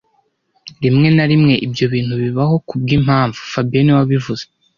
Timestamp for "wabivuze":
4.01-4.43